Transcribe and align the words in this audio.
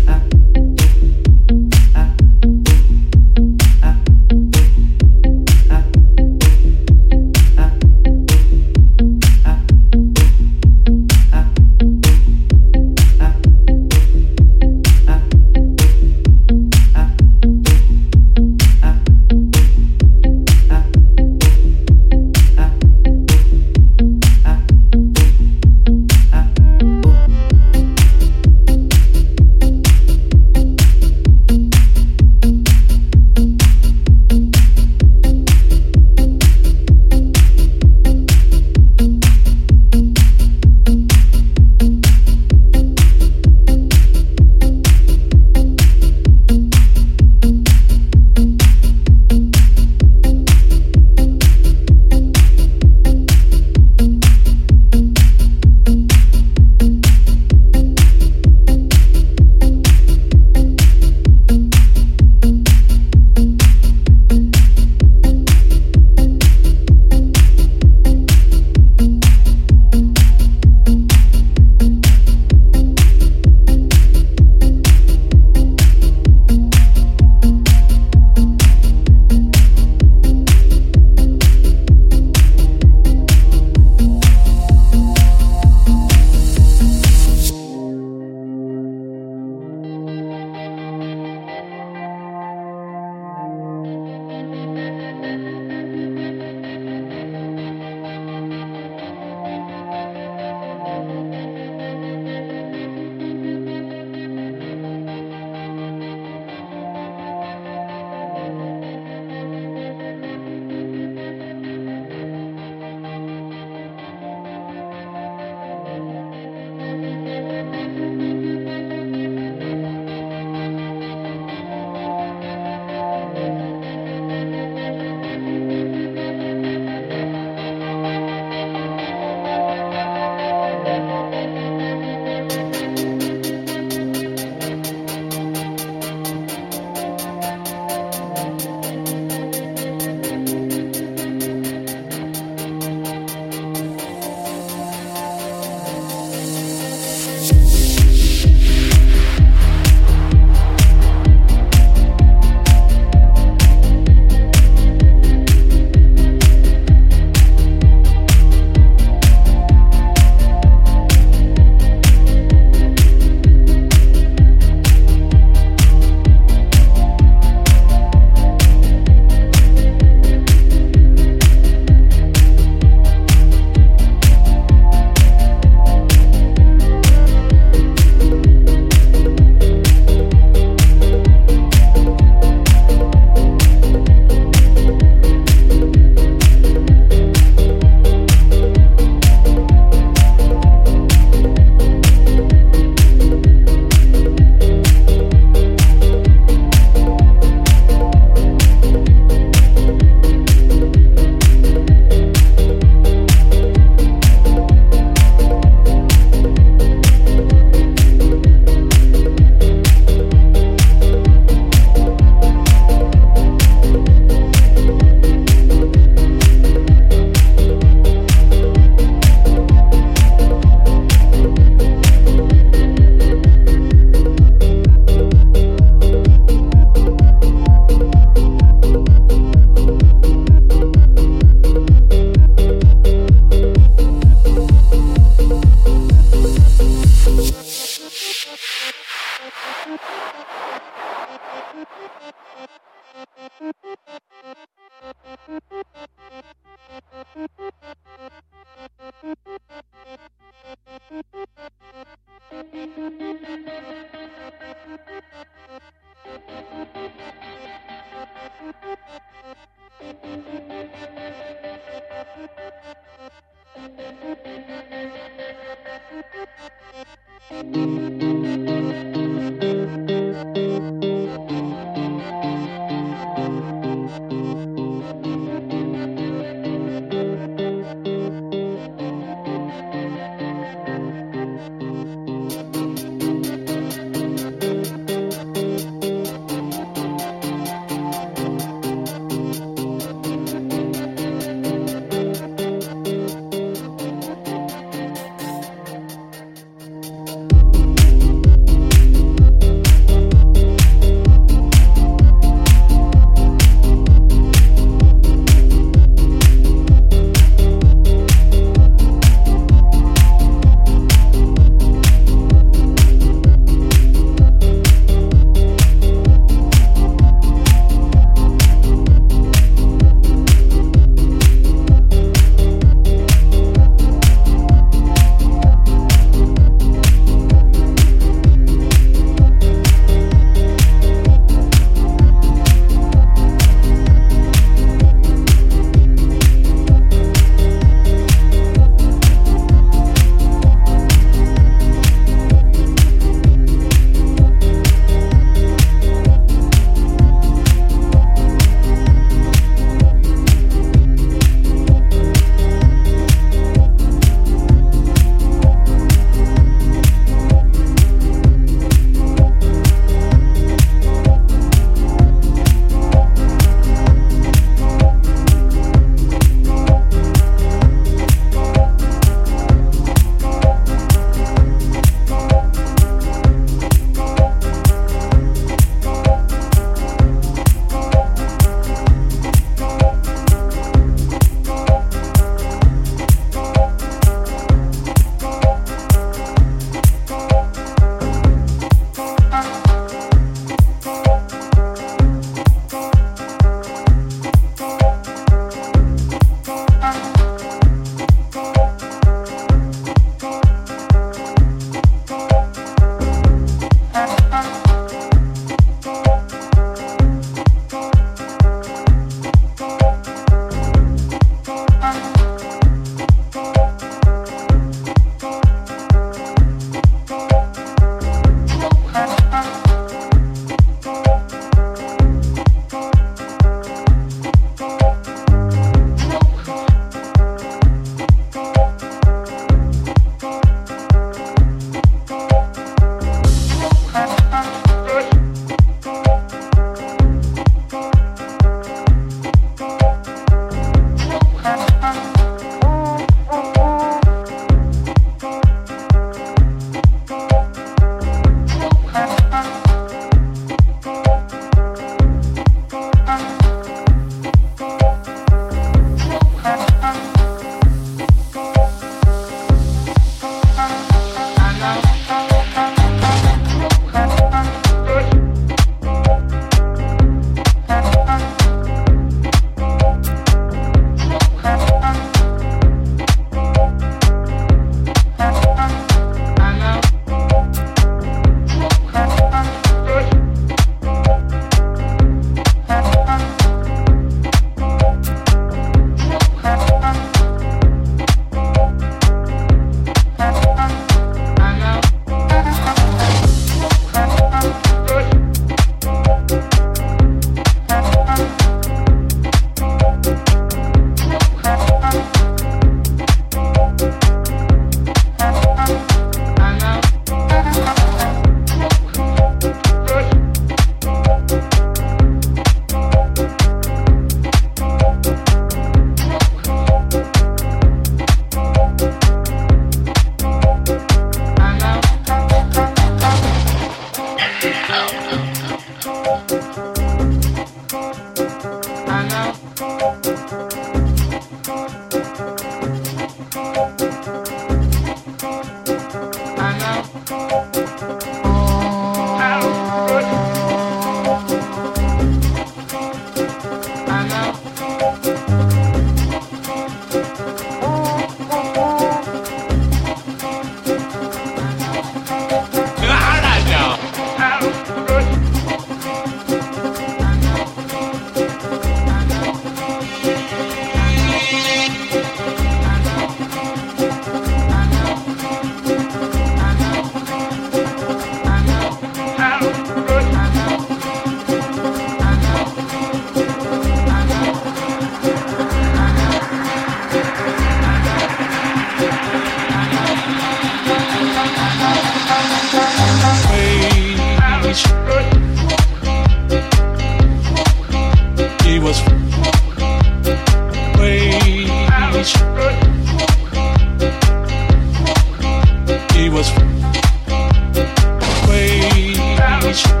stage. 599.73 600.00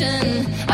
i 0.00 0.73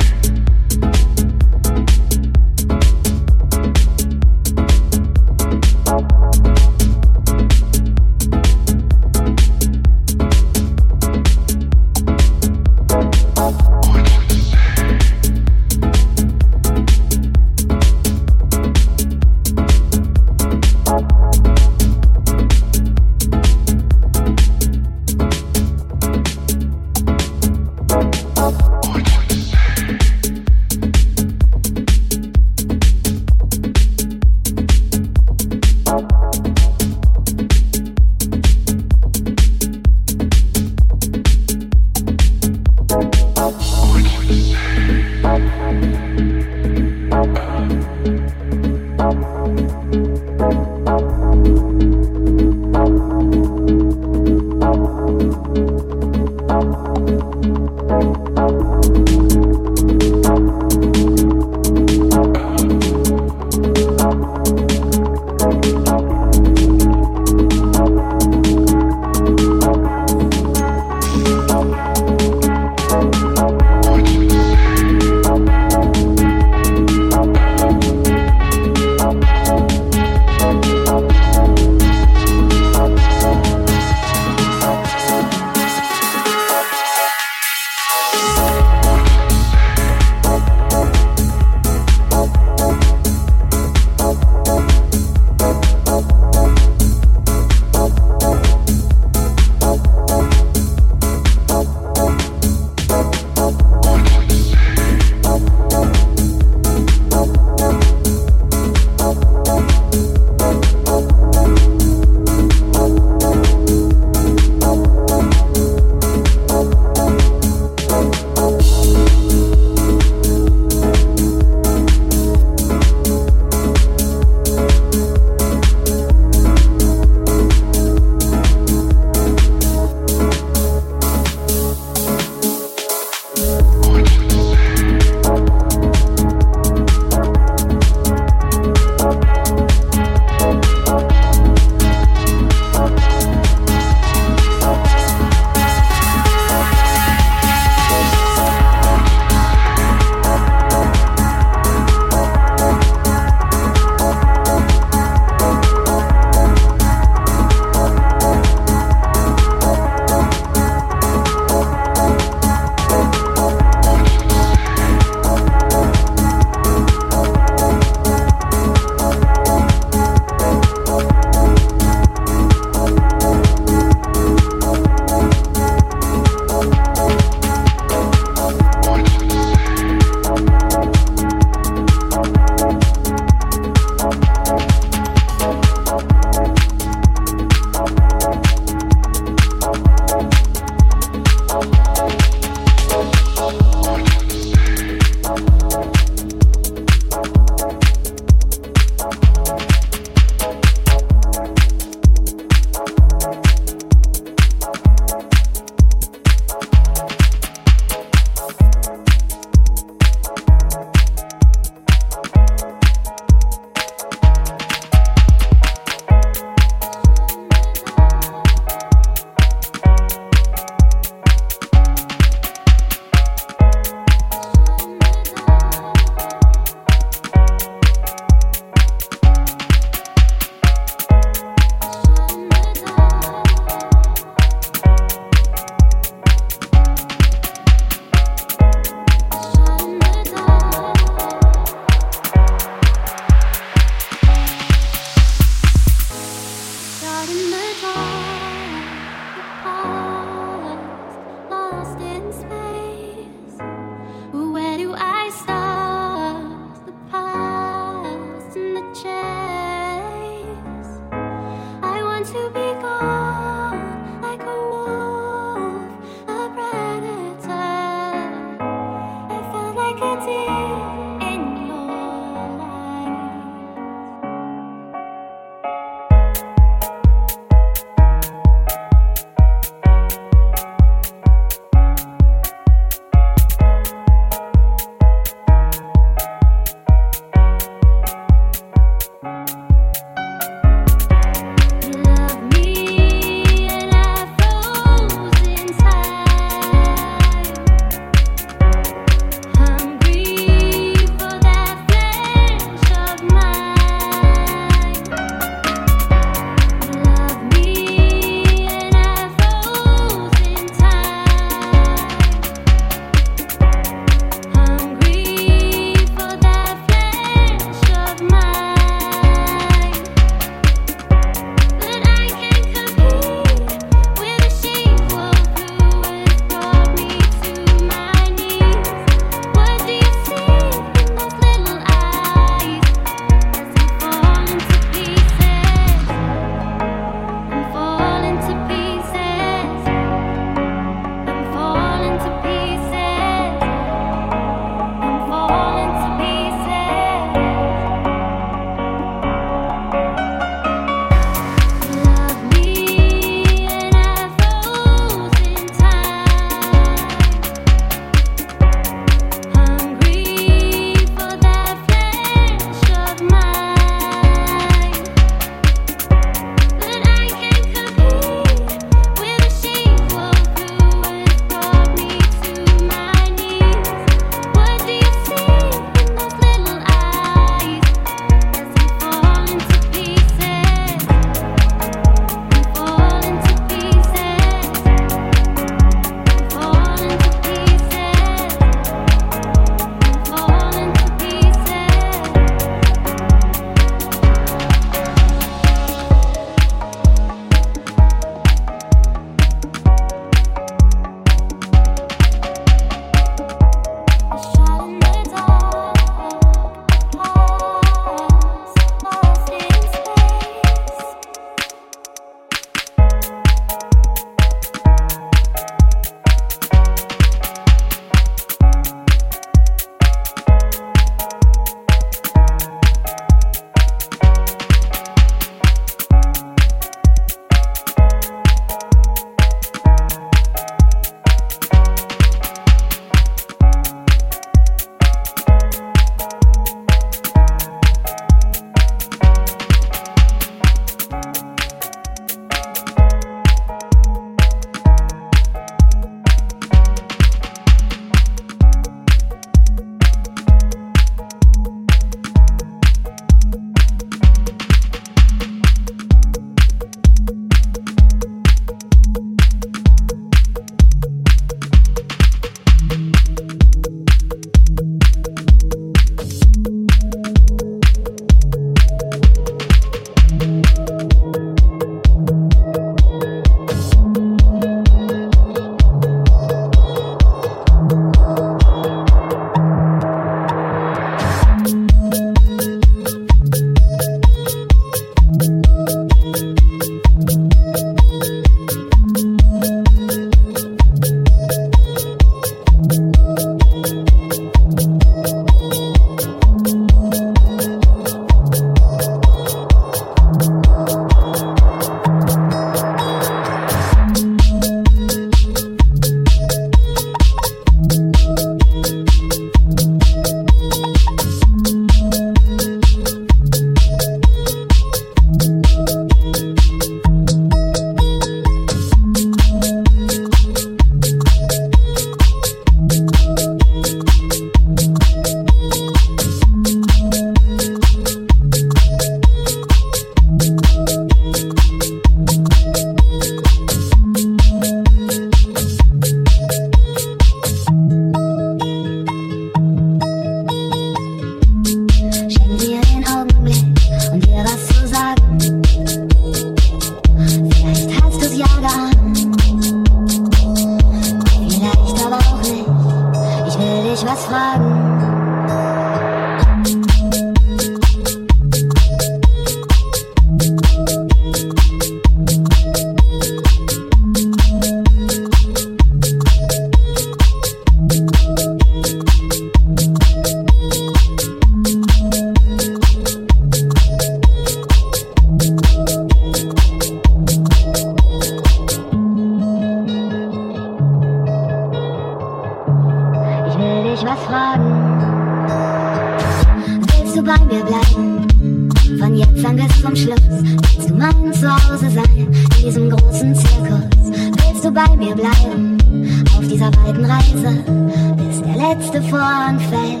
bleiben. 596.96 597.92
Bis 598.16 598.42
der 598.42 598.56
letzte 598.56 599.02
Vorhang 599.02 599.60
fällt 599.60 600.00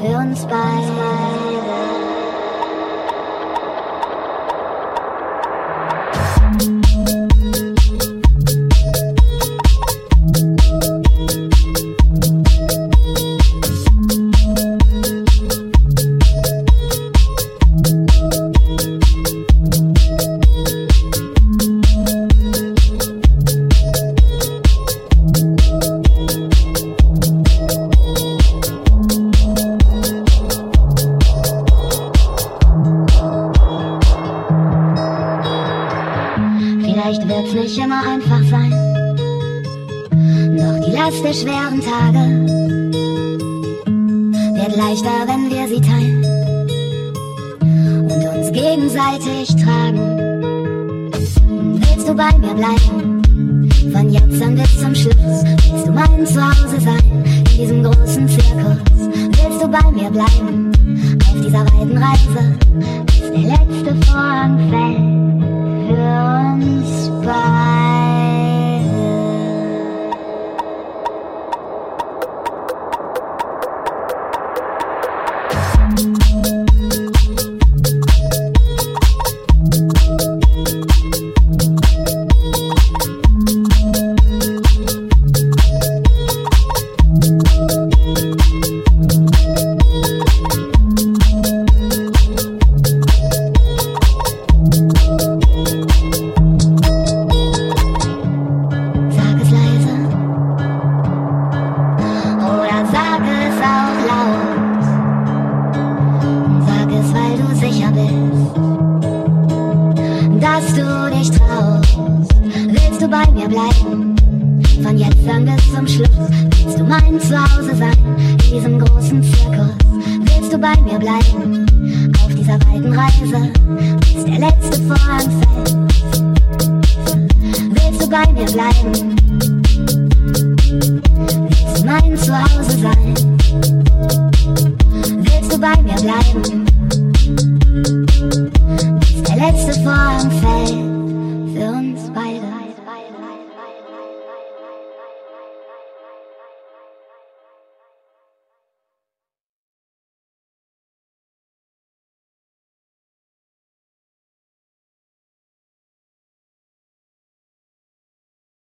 für 0.00 0.16
uns 0.18 0.46
beide. 0.46 1.57